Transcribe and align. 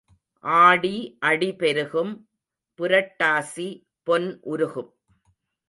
ஆடி 0.43 0.93
அடி 1.19 1.49
பெருகும் 1.55 2.13
புரட்டாசி 2.79 3.69
பொன் 4.03 4.29
உருகும். 4.41 4.91